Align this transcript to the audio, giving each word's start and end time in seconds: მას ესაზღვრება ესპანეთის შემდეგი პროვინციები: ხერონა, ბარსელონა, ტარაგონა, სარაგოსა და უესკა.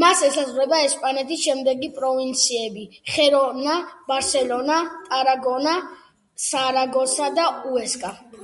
მას 0.00 0.20
ესაზღვრება 0.26 0.76
ესპანეთის 0.88 1.40
შემდეგი 1.46 1.88
პროვინციები: 1.96 2.84
ხერონა, 3.14 3.76
ბარსელონა, 4.12 4.78
ტარაგონა, 5.10 5.76
სარაგოსა 6.48 7.30
და 7.42 7.52
უესკა. 7.74 8.18